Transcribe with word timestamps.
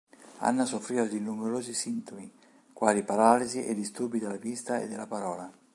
Anna 0.39 0.65
soffriva 0.65 1.05
di 1.05 1.19
numerosi 1.19 1.75
sintomi, 1.75 2.31
quali 2.73 3.03
paralisi 3.03 3.63
e 3.63 3.75
disturbi 3.75 4.17
della 4.17 4.37
visione 4.37 4.81
e 4.81 4.87
della 4.87 5.05
parola. 5.05 5.53